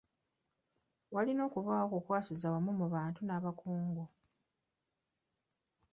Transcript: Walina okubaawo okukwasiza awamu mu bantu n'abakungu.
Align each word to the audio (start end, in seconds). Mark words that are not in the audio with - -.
Walina 1.13 1.41
okubaawo 1.49 1.91
okukwasiza 1.95 2.43
awamu 2.47 2.71
mu 2.79 2.85
bantu 2.93 3.19
n'abakungu. 3.23 4.05